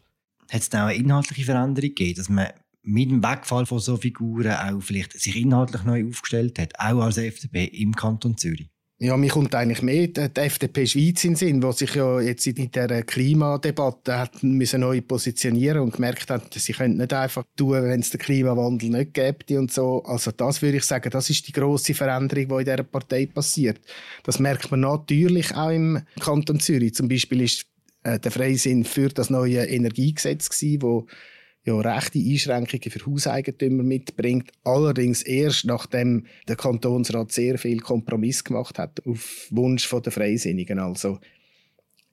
Hat 0.51 0.61
es 0.61 0.69
da 0.69 0.85
auch 0.85 0.89
eine 0.89 0.99
inhaltliche 0.99 1.45
Veränderung 1.45 1.91
gegeben, 1.91 2.17
dass 2.17 2.29
man 2.29 2.49
mit 2.83 3.11
dem 3.11 3.23
Wegfall 3.23 3.67
von 3.67 3.79
so 3.79 3.97
Figuren 3.97 4.53
auch 4.53 4.81
vielleicht 4.81 5.13
sich 5.13 5.37
inhaltlich 5.37 5.85
neu 5.85 6.09
aufgestellt 6.09 6.59
hat, 6.59 6.73
auch 6.79 7.03
als 7.03 7.19
FDP 7.19 7.67
im 7.67 7.95
Kanton 7.95 8.37
Zürich? 8.37 8.69
Ja, 9.03 9.17
mir 9.17 9.31
kommt 9.31 9.55
eigentlich 9.55 9.81
mehr 9.81 10.09
die, 10.09 10.29
FDP 10.39 10.87
Schweiz 10.87 11.25
in 11.25 11.35
Sinn, 11.35 11.63
die 11.63 11.73
sich 11.73 11.95
ja 11.95 12.21
jetzt 12.21 12.47
in 12.47 12.71
dieser 12.71 13.03
Klimadebatte 13.03 14.19
hat 14.19 14.43
müssen 14.43 14.83
neu 14.83 15.01
positionieren 15.01 15.81
und 15.81 15.95
gemerkt 15.95 16.29
hat, 16.29 16.53
sie 16.53 16.75
können 16.75 16.99
nicht 16.99 17.15
einfach 17.15 17.45
tun, 17.57 17.83
wenn 17.83 18.01
es 18.01 18.11
den 18.11 18.21
Klimawandel 18.21 18.91
nicht 18.91 19.15
gibt 19.15 19.51
und 19.53 19.73
so. 19.73 20.03
Also 20.05 20.33
das 20.33 20.61
würde 20.61 20.77
ich 20.77 20.85
sagen, 20.85 21.09
das 21.09 21.31
ist 21.31 21.49
die 21.49 21.53
große 21.53 21.95
Veränderung, 21.95 22.49
die 22.49 22.55
in 22.57 22.65
dieser 22.65 22.83
Partei 22.83 23.25
passiert. 23.25 23.81
Das 24.23 24.39
merkt 24.39 24.71
man 24.71 24.81
natürlich 24.81 25.57
auch 25.57 25.71
im 25.71 26.03
Kanton 26.21 26.61
Zürich. 26.61 26.95
Zum 26.95 27.09
Beispiel 27.09 27.41
ist 27.41 27.65
äh, 28.03 28.19
der 28.19 28.31
Freisinn 28.31 28.85
für 28.85 29.09
das 29.09 29.31
neue 29.31 29.65
Energiegesetz 29.65 30.51
gewesen, 30.51 30.83
wo 30.83 31.07
ja 31.65 31.79
rechte 31.79 32.19
Einschränkungen 32.19 32.91
für 32.91 33.07
Hauseigentümer 33.07 33.83
mitbringt. 33.83 34.51
Allerdings 34.65 35.23
erst 35.23 35.65
nachdem 35.65 36.27
der 36.49 36.57
Kantonsrat 36.57 37.33
sehr 37.33 37.59
viel 37.59 37.81
Kompromiss 37.81 38.45
gemacht 38.45 38.79
hat 38.79 39.05
auf 39.07 39.47
Wunsch 39.51 39.89
der 39.89 40.13
Freisinnigen. 40.13 40.79
Also 40.79 41.19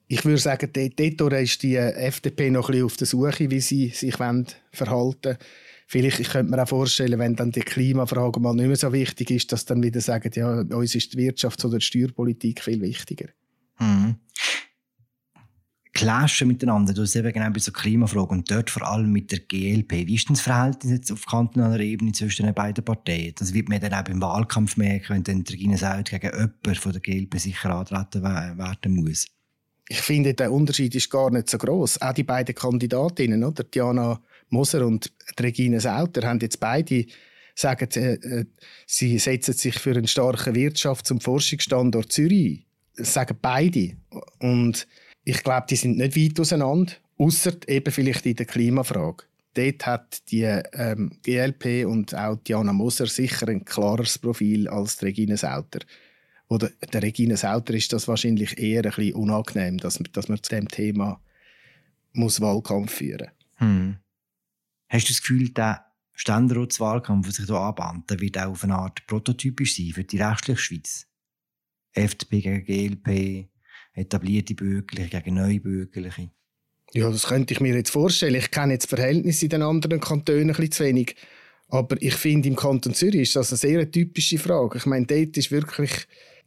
ich 0.06 0.24
würde 0.24 0.38
sagen, 0.38 0.70
dort, 0.72 1.32
ist 1.34 1.62
die 1.62 1.76
FDP 1.76 2.50
noch 2.50 2.70
ein 2.70 2.82
auf 2.82 2.96
der 2.96 3.06
Suche, 3.06 3.50
wie 3.50 3.60
sie 3.60 3.88
sich 3.88 4.16
verhalten 4.16 4.54
wollen. 4.78 5.38
Vielleicht 5.86 6.20
ich 6.20 6.28
könnte 6.28 6.50
mir 6.50 6.62
auch 6.62 6.68
vorstellen, 6.68 7.18
wenn 7.18 7.34
dann 7.34 7.50
die 7.50 7.60
Klimafrage 7.60 8.40
mal 8.40 8.54
nicht 8.54 8.66
mehr 8.66 8.76
so 8.76 8.92
wichtig 8.92 9.30
ist, 9.30 9.52
dass 9.52 9.64
dann 9.64 9.82
wieder 9.82 10.02
sagen, 10.02 10.30
ja, 10.34 10.60
uns 10.60 10.94
ist 10.94 11.14
die 11.14 11.18
Wirtschafts- 11.18 11.64
oder 11.64 11.78
die 11.78 11.84
Steuerpolitik 11.84 12.62
viel 12.62 12.82
wichtiger. 12.82 13.28
Mhm 13.78 14.16
clashen 15.98 16.46
miteinander. 16.46 16.94
Du 16.94 17.02
hast 17.02 17.16
eben 17.16 17.32
genau 17.32 17.50
bei 17.50 17.58
so 17.58 17.72
Klimafragen 17.72 18.38
und 18.38 18.50
dort 18.50 18.70
vor 18.70 18.86
allem 18.86 19.10
mit 19.10 19.32
der 19.32 19.40
GLP. 19.40 20.06
Wie 20.06 20.14
ist 20.14 20.28
denn 20.28 20.36
das 20.36 20.42
Verhältnis 20.42 20.92
jetzt 20.92 21.10
auf 21.10 21.26
kantonaler 21.26 21.80
Ebene 21.80 22.12
zwischen 22.12 22.46
den 22.46 22.54
beiden 22.54 22.84
Parteien? 22.84 23.34
Das 23.36 23.52
wird 23.52 23.68
man 23.68 23.80
dann 23.80 23.92
auch 23.92 24.08
im 24.08 24.22
Wahlkampf 24.22 24.76
merken, 24.76 25.16
wenn 25.16 25.24
dann 25.24 25.44
Regina 25.50 25.76
Saud 25.76 26.08
gegen 26.08 26.30
jemanden 26.30 26.74
von 26.76 26.92
der 26.92 27.00
GLP 27.00 27.40
sicher 27.40 27.74
antreten 27.74 28.22
werden 28.22 28.94
muss. 28.94 29.26
Ich 29.88 30.00
finde, 30.00 30.34
der 30.34 30.52
Unterschied 30.52 30.94
ist 30.94 31.10
gar 31.10 31.30
nicht 31.30 31.50
so 31.50 31.58
groß. 31.58 32.00
Auch 32.00 32.12
die 32.12 32.22
beiden 32.22 32.54
Kandidatinnen, 32.54 33.42
oder? 33.42 33.64
Diana 33.64 34.20
Moser 34.50 34.86
und 34.86 35.12
Regina 35.40 35.80
Sauter, 35.80 36.28
haben 36.28 36.38
jetzt 36.40 36.60
beide 36.60 37.06
sagen, 37.54 37.88
äh, 37.96 38.14
äh, 38.14 38.44
sie 38.86 39.18
setzen 39.18 39.54
sich 39.54 39.78
für 39.78 39.90
einen 39.90 40.06
starken 40.06 40.54
Wirtschafts- 40.54 41.10
und 41.10 41.24
Forschungsstandort 41.24 42.12
Zürich. 42.12 42.66
Das 42.96 43.14
sagen 43.14 43.36
beide. 43.40 43.96
Und 44.38 44.86
ich 45.28 45.42
glaube, 45.42 45.66
die 45.68 45.76
sind 45.76 45.98
nicht 45.98 46.16
weit 46.16 46.40
auseinander, 46.40 46.94
außer 47.18 47.52
eben 47.66 47.92
vielleicht 47.92 48.24
in 48.24 48.36
der 48.36 48.46
Klimafrage. 48.46 49.24
Dort 49.52 49.84
hat 49.84 50.30
die 50.30 50.44
ähm, 50.44 51.18
GLP 51.22 51.86
und 51.86 52.14
auch 52.14 52.36
Diana 52.36 52.72
Moser 52.72 53.06
sicher 53.06 53.48
ein 53.48 53.64
klareres 53.64 54.18
Profil 54.18 54.68
als 54.68 54.96
die 54.96 55.06
Regine 55.06 55.36
Sauter. 55.36 55.80
Oder 56.48 56.70
der 56.92 57.02
Regine 57.02 57.36
Sauter 57.36 57.74
ist 57.74 57.92
das 57.92 58.08
wahrscheinlich 58.08 58.58
eher 58.58 58.84
ein 58.84 58.90
bisschen 58.90 59.16
unangenehm, 59.16 59.76
dass, 59.76 60.00
dass 60.12 60.28
man 60.28 60.42
zu 60.42 60.48
dem 60.48 60.66
Thema 60.68 61.20
muss 62.12 62.40
Wahlkampf 62.40 62.94
führen 62.94 63.28
hm. 63.56 63.96
Hast 64.88 65.08
du 65.08 65.12
das 65.12 65.20
Gefühl, 65.20 65.50
der 65.50 65.84
Ständeratswahlkampf, 66.14 67.26
der 67.26 67.34
sich 67.34 67.46
hier 67.46 67.56
anbahnt, 67.56 68.18
wird 68.18 68.38
auch 68.38 68.52
auf 68.52 68.64
eine 68.64 68.76
Art 68.76 69.06
prototypisch 69.06 69.76
sein 69.76 69.92
für 69.92 70.04
die 70.04 70.22
restliche 70.22 70.60
Schweiz? 70.60 71.06
FDP 71.92 72.40
gegen 72.40 72.64
GLP, 72.64 73.48
etablierte 73.98 74.54
Bürgerliche 74.54 75.20
gegen 75.20 75.36
neue 75.36 75.60
Bürgerliche? 75.60 76.30
Ja, 76.94 77.10
das 77.10 77.26
könnte 77.26 77.52
ich 77.52 77.60
mir 77.60 77.74
jetzt 77.74 77.90
vorstellen. 77.90 78.34
Ich 78.34 78.50
kenne 78.50 78.72
jetzt 78.72 78.88
Verhältnisse 78.88 79.46
in 79.46 79.50
den 79.50 79.62
anderen 79.62 80.00
Kantonen 80.00 80.50
ein 80.50 80.56
bisschen 80.56 80.72
zu 80.72 80.84
wenig. 80.84 81.16
Aber 81.68 82.00
ich 82.00 82.14
finde, 82.14 82.48
im 82.48 82.56
Kanton 82.56 82.94
Zürich 82.94 83.22
ist 83.22 83.36
das 83.36 83.52
eine 83.52 83.58
sehr 83.58 83.90
typische 83.90 84.38
Frage. 84.38 84.78
Ich 84.78 84.86
meine, 84.86 85.04
dort 85.04 85.36
ist 85.36 85.50
wirklich, 85.50 85.90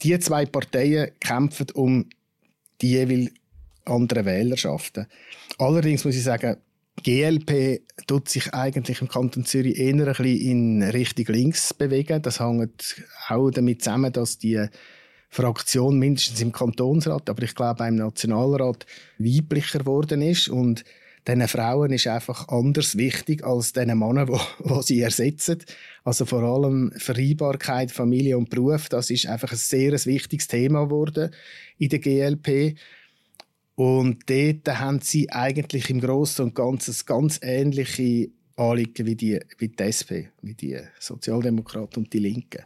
die 0.02 0.18
zwei 0.20 0.46
Parteien 0.48 1.12
kämpfen 1.20 1.68
um 1.74 2.10
die 2.82 2.92
jeweils 2.92 3.32
anderen 3.86 4.26
Wählerschaften. 4.26 5.06
Allerdings 5.60 6.06
muss 6.06 6.16
ich 6.16 6.24
sagen, 6.24 6.58
GLP 7.04 7.82
tut 8.08 8.30
sich 8.30 8.54
eigentlich 8.54 9.02
im 9.02 9.08
Kanton 9.08 9.46
Zürich 9.46 9.78
eher 9.78 9.94
ein 9.94 10.06
bisschen 10.06 10.26
in 10.26 10.84
Richtung 10.84 11.26
links 11.28 11.74
bewegen. 11.74 12.22
Das 12.22 12.40
hängt 12.40 13.06
auch 13.28 13.50
damit 13.52 13.84
zusammen, 13.84 14.12
dass 14.12 14.38
die 14.38 14.66
Fraktion, 15.34 15.98
mindestens 15.98 16.42
im 16.42 16.52
Kantonsrat, 16.52 17.30
aber 17.30 17.44
ich 17.44 17.56
glaube 17.56 17.82
auch 17.82 17.88
im 17.88 17.96
Nationalrat, 17.96 18.86
weiblicher 19.18 19.80
geworden 19.80 20.22
ist. 20.22 20.50
Und 20.50 20.84
diesen 21.26 21.48
Frauen 21.48 21.94
ist 21.94 22.06
einfach 22.08 22.50
anders 22.50 22.98
wichtig 22.98 23.46
als 23.46 23.72
den 23.72 23.98
Männern, 23.98 24.28
die 24.60 24.82
sie 24.82 25.00
ersetzen. 25.00 25.60
Also 26.04 26.26
vor 26.26 26.44
allem 26.44 26.92
Vereinbarkeit, 26.98 27.92
Familie 27.92 28.38
und 28.38 28.50
Beruf, 28.50 28.90
das 28.90 29.10
ist 29.10 29.26
einfach 29.26 29.54
ein 29.54 29.58
sehr 29.58 29.94
wichtiges 29.94 30.48
Thema 30.50 30.84
geworden 30.84 31.32
in 31.78 31.90
der 31.90 32.00
GLP. 32.00 32.76
Und 33.76 34.30
dort 34.30 34.80
haben 34.80 35.00
sie 35.00 35.32
eigentlich 35.32 35.90
im 35.90 36.02
Großen 36.02 36.44
und 36.44 36.56
Ganzen 36.56 36.94
ganz 37.06 37.40
ähnliche 37.42 38.32
Anliegen 38.58 39.06
wie 39.06 39.16
die, 39.16 39.40
wie 39.60 39.70
die 39.70 39.84
SP, 39.88 40.28
wie 40.42 40.56
die 40.56 40.78
Sozialdemokraten 41.00 42.04
und 42.04 42.12
die 42.12 42.20
Linken. 42.20 42.64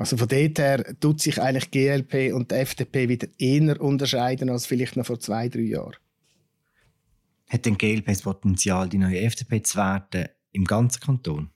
Also 0.00 0.16
von 0.16 0.28
dort 0.28 0.58
her 0.58 0.82
tut 0.98 1.20
sich 1.20 1.42
eigentlich 1.42 1.70
GLP 1.70 2.32
und 2.32 2.50
die 2.50 2.54
FDP 2.54 3.10
wieder 3.10 3.28
eher 3.36 3.78
unterscheiden 3.82 4.48
als 4.48 4.64
vielleicht 4.64 4.96
noch 4.96 5.04
vor 5.04 5.20
zwei, 5.20 5.50
drei 5.50 5.60
Jahren. 5.60 5.96
Hat 7.46 7.66
denn 7.66 7.76
GLP 7.76 8.06
das 8.06 8.22
Potenzial, 8.22 8.88
die 8.88 8.96
neue 8.96 9.20
FDP 9.20 9.62
zu 9.62 9.76
werden 9.76 10.30
im 10.52 10.64
ganzen 10.64 11.00
Kanton? 11.02 11.50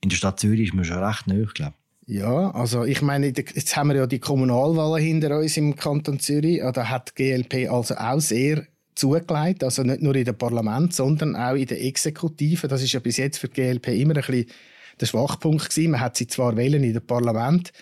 In 0.00 0.08
der 0.08 0.16
Stadt 0.16 0.40
Zürich 0.40 0.68
ist 0.68 0.74
man 0.74 0.86
schon 0.86 1.04
recht 1.04 1.26
nahe, 1.26 1.44
glaube 1.44 1.74
ich. 2.06 2.14
Ja, 2.14 2.52
also 2.52 2.84
ich 2.84 3.02
meine, 3.02 3.26
jetzt 3.26 3.76
haben 3.76 3.88
wir 3.88 3.96
ja 3.96 4.06
die 4.06 4.18
Kommunalwahlen 4.18 5.04
hinter 5.04 5.38
uns 5.38 5.58
im 5.58 5.76
Kanton 5.76 6.18
Zürich. 6.18 6.62
Da 6.72 6.88
hat 6.88 7.14
GLP 7.16 7.70
also 7.70 7.96
auch 7.96 8.20
sehr 8.20 8.66
zugelegt, 8.94 9.62
also 9.62 9.82
nicht 9.82 10.00
nur 10.00 10.16
in 10.16 10.24
der 10.24 10.32
Parlament, 10.32 10.94
sondern 10.94 11.36
auch 11.36 11.54
in 11.54 11.66
der 11.66 11.84
Exekutive. 11.84 12.66
Das 12.66 12.82
ist 12.82 12.94
ja 12.94 13.00
bis 13.00 13.18
jetzt 13.18 13.36
für 13.36 13.48
die 13.48 13.60
GLP 13.60 13.88
immer 13.88 14.16
ein 14.16 14.22
bisschen 14.22 14.46
der 15.00 15.06
Schwachpunkt 15.06 15.70
gewesen. 15.70 15.92
Man 15.92 16.00
hat 16.00 16.16
sie 16.16 16.26
zwar 16.26 16.56
wählen 16.56 16.82
in 16.82 16.92
dem 16.92 17.06
Parlament, 17.06 17.72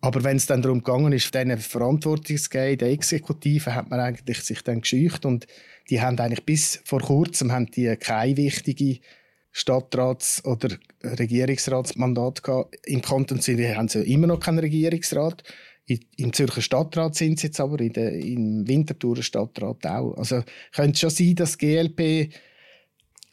aber 0.00 0.22
wenn 0.22 0.36
es 0.36 0.46
dann 0.46 0.60
darum 0.60 0.82
gegangen 0.82 1.12
ist, 1.12 1.34
denen 1.34 1.58
Verantwortung 1.58 2.36
zu 2.36 2.48
geben, 2.50 2.78
der 2.78 2.90
Exekutive, 2.90 3.74
hat 3.74 3.88
man 3.88 4.00
eigentlich 4.00 4.42
sich 4.42 4.62
dann 4.62 4.82
gescheucht 4.82 5.24
und 5.24 5.46
die 5.88 6.00
haben 6.00 6.18
eigentlich 6.18 6.44
bis 6.44 6.80
vor 6.84 7.00
kurzem 7.00 7.52
haben 7.52 7.70
die 7.70 7.96
keine 7.96 8.36
wichtige 8.36 8.98
Stadtrats- 9.50 10.44
oder 10.44 10.76
Regierungsratsmandat 11.02 12.42
gehabt. 12.42 12.76
Im 12.86 13.00
Kanton 13.00 13.40
Zürich 13.40 13.76
haben 13.76 13.88
sie 13.88 14.02
immer 14.02 14.26
noch 14.26 14.40
keinen 14.40 14.58
Regierungsrat. 14.58 15.42
Im 16.16 16.32
Zürcher 16.32 16.62
Stadtrat 16.62 17.14
sind 17.14 17.38
sie 17.38 17.46
jetzt 17.48 17.60
aber, 17.60 17.78
in 17.80 17.92
der, 17.92 18.12
im 18.12 18.66
Winterthurer 18.66 19.22
Stadtrat 19.22 19.86
auch. 19.86 20.14
Also 20.16 20.42
könnte 20.72 20.98
schon 20.98 21.10
sein, 21.10 21.34
dass 21.34 21.58
GLP 21.58 22.30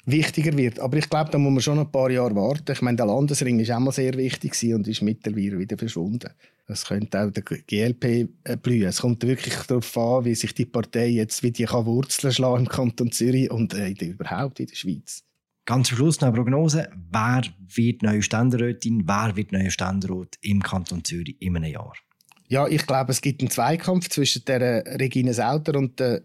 wichtiger 0.05 0.55
wird. 0.57 0.79
Aber 0.79 0.97
ich 0.97 1.09
glaube, 1.09 1.31
da 1.31 1.37
muss 1.37 1.53
man 1.53 1.61
schon 1.61 1.79
ein 1.79 1.91
paar 1.91 2.09
Jahre 2.09 2.35
warten. 2.35 2.71
Ich 2.71 2.81
meine, 2.81 2.97
der 2.97 3.05
Landesring 3.05 3.59
ist 3.59 3.71
auch 3.71 3.79
mal 3.79 3.91
sehr 3.91 4.13
wichtig 4.15 4.53
und 4.73 4.87
ist 4.87 5.01
mittlerweile 5.01 5.59
wieder 5.59 5.77
verschwunden. 5.77 6.29
Das 6.67 6.85
könnte 6.85 7.21
auch 7.21 7.31
der 7.31 7.43
GLP 7.43 8.29
äh, 8.43 8.57
blühen. 8.57 8.87
Es 8.87 9.01
kommt 9.01 9.23
wirklich 9.23 9.55
darauf 9.67 9.97
an, 9.97 10.25
wie 10.25 10.35
sich 10.35 10.53
die 10.53 10.65
Partei 10.65 11.07
jetzt 11.07 11.43
wie 11.43 11.51
die 11.51 11.65
kann 11.65 11.85
Wurzeln 11.85 12.33
schlagen 12.33 12.65
im 12.65 12.69
Kanton 12.69 13.11
Zürich 13.11 13.51
und 13.51 13.73
äh, 13.73 13.89
überhaupt 13.89 14.59
in 14.59 14.67
der 14.67 14.75
Schweiz. 14.75 15.23
Ganz 15.65 15.89
zum 15.89 15.97
Schluss 15.97 16.21
noch 16.21 16.29
eine 16.29 16.37
Prognose. 16.37 16.89
Wer 17.11 17.43
wird 17.75 18.03
neue 18.03 18.21
Ständerätin, 18.21 19.03
wer 19.05 19.35
wird 19.35 19.51
neue 19.51 19.69
Ständerat 19.69 20.37
im 20.41 20.63
Kanton 20.63 21.03
Zürich 21.03 21.35
in 21.39 21.55
einem 21.55 21.71
Jahr? 21.71 21.93
Ja, 22.47 22.67
ich 22.67 22.85
glaube, 22.85 23.11
es 23.11 23.21
gibt 23.21 23.41
einen 23.41 23.49
Zweikampf 23.49 24.09
zwischen 24.09 24.43
der 24.45 24.83
Regine 24.99 25.33
Sauter 25.33 25.77
und 25.77 25.99
der 25.99 26.23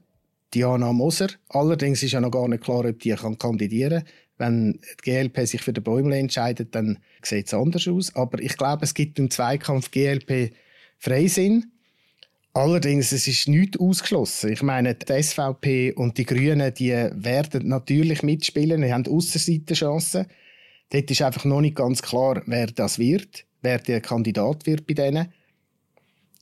Diana 0.57 0.91
Moser. 0.91 1.29
Allerdings 1.51 2.03
ist 2.03 2.13
ja 2.13 2.21
noch 2.21 2.31
gar 2.31 2.49
nicht 2.49 2.65
klar, 2.65 2.87
ob 2.87 2.99
die 3.01 3.11
kann 3.11 3.37
kandidieren 3.37 4.05
kann. 4.05 4.13
Wenn 4.39 4.73
die 4.73 5.11
GLP 5.11 5.47
sich 5.47 5.61
für 5.61 5.75
den 5.75 5.85
Bäumle 5.85 6.17
entscheidet, 6.17 6.75
dann 6.75 6.99
sieht 7.23 7.49
es 7.49 7.55
anders 7.55 7.87
aus. 7.87 8.15
Aber 8.15 8.41
ich 8.41 8.57
glaube, 8.57 8.85
es 8.85 8.95
gibt 8.95 9.19
im 9.19 9.31
Zweikampf 9.31 9.91
GLP 9.91 10.53
Freisinn. 10.99 11.73
Allerdings, 12.55 13.13
es 13.13 13.29
ist 13.29 13.49
nicht 13.49 13.79
ausgeschlossen. 13.79 14.51
Ich 14.51 14.63
meine, 14.63 14.95
die 14.95 15.23
SVP 15.23 15.93
und 15.93 16.17
die 16.17 16.25
Grünen, 16.25 16.73
die 16.73 16.91
werden 16.91 17.69
natürlich 17.69 18.23
mitspielen. 18.23 18.81
Die 18.81 18.93
haben 18.93 19.07
Aussenseitenchancen. 19.07 20.27
Dort 20.89 21.11
ist 21.11 21.21
einfach 21.21 21.45
noch 21.45 21.61
nicht 21.61 21.77
ganz 21.77 22.01
klar, 22.01 22.43
wer 22.47 22.69
das 22.69 22.99
wird, 22.99 23.45
wer 23.61 23.79
der 23.79 24.01
Kandidat 24.01 24.65
wird 24.65 24.87
bei 24.87 24.95
denen. 24.95 25.29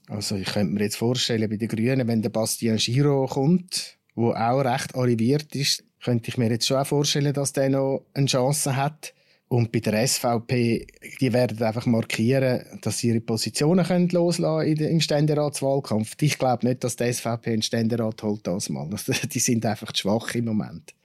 Also 0.07 0.35
ich 0.35 0.47
könnte 0.47 0.73
mir 0.73 0.83
jetzt 0.83 0.95
vorstellen, 0.95 1.49
bei 1.49 1.57
den 1.57 1.67
Grünen, 1.67 2.07
wenn 2.07 2.21
der 2.21 2.29
Bastien 2.29 2.77
Giraud 2.77 3.31
kommt, 3.31 3.97
wo 4.15 4.31
auch 4.31 4.61
recht 4.61 4.95
arriviert 4.95 5.53
ist, 5.55 5.83
könnte 6.03 6.29
ich 6.29 6.37
mir 6.37 6.49
jetzt 6.49 6.67
schon 6.67 6.77
auch 6.77 6.87
vorstellen, 6.87 7.33
dass 7.33 7.53
der 7.53 7.69
noch 7.69 8.05
eine 8.13 8.27
Chance 8.27 8.75
hat. 8.75 9.13
Und 9.47 9.71
bei 9.71 9.79
der 9.79 10.07
SVP, 10.07 10.87
die 11.21 11.33
werden 11.33 11.61
einfach 11.61 11.85
markieren, 11.85 12.65
dass 12.81 12.99
sie 12.99 13.09
ihre 13.09 13.21
Positionen 13.21 13.85
können 13.85 14.09
loslassen 14.09 14.75
können 14.75 14.91
im 14.91 15.01
Ständeratswahlkampf. 15.01 16.15
Ich 16.21 16.39
glaube 16.39 16.67
nicht, 16.67 16.83
dass 16.83 16.95
die 16.95 17.11
SVP 17.13 17.53
einen 17.53 17.61
Ständerat 17.61 18.23
holt 18.23 18.47
das 18.47 18.69
mal. 18.69 18.89
Die 19.31 19.39
sind 19.39 19.65
einfach 19.65 19.91
zu 19.91 20.01
schwach 20.01 20.33
im 20.33 20.45
Moment. 20.45 20.95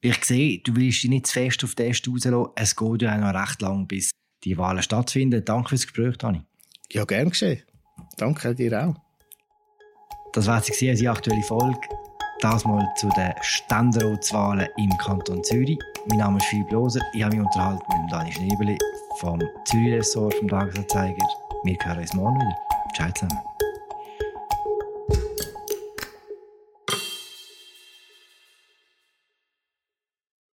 Ich 0.00 0.24
sehe, 0.24 0.60
du 0.60 0.76
willst 0.76 1.02
dich 1.02 1.10
nicht 1.10 1.26
zu 1.26 1.34
fest 1.34 1.62
auf 1.64 1.74
den 1.74 1.90
Äste 1.90 2.10
rauslassen. 2.10 2.52
Es 2.54 2.74
geht 2.74 3.02
ja 3.02 3.14
auch 3.14 3.20
noch 3.20 3.38
recht 3.38 3.60
lang, 3.60 3.86
bis 3.86 4.12
die 4.44 4.56
Wahlen 4.56 4.82
stattfinden. 4.82 5.44
Danke 5.44 5.70
fürs 5.70 5.82
Gespräch, 5.82 6.16
Dani. 6.16 6.42
Ja, 6.90 7.04
gern 7.04 7.30
geschehen. 7.30 7.62
Danke 8.16 8.54
dir 8.54 8.88
auch. 8.88 8.94
Das 10.32 10.46
war 10.46 10.62
sie, 10.62 10.88
unsere 10.88 11.12
aktuelle 11.12 11.42
Folge. 11.42 11.80
Das 12.40 12.64
mal 12.64 12.88
zu 12.94 13.08
den 13.10 13.34
Ständeratswahlen 13.40 14.68
im 14.76 14.96
Kanton 14.98 15.42
Zürich. 15.42 15.78
Mein 16.08 16.18
Name 16.18 16.38
ist 16.38 16.46
Philipp 16.46 16.70
Loser. 16.70 17.00
Ich 17.12 17.24
habe 17.24 17.36
mich 17.36 17.44
unterhalten 17.44 17.82
mit 18.00 18.12
Dani 18.12 18.32
Schnebeli 18.32 18.78
vom 19.18 19.40
Zürich-Ressort 19.64 20.34
vom 20.34 20.48
Tagesanzeiger. 20.48 21.26
Wir 21.64 21.76
hören 21.82 21.98
uns 21.98 22.14
morgen 22.14 22.36
wieder. 22.36 22.56
Ciao 22.94 23.10
zusammen. 23.10 23.57